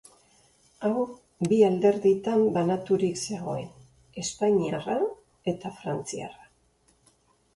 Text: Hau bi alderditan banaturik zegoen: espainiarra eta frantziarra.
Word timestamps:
Hau 0.87 0.93
bi 1.49 1.57
alderditan 1.65 2.45
banaturik 2.55 3.21
zegoen: 3.25 3.69
espainiarra 4.23 4.97
eta 5.53 5.73
frantziarra. 5.83 6.49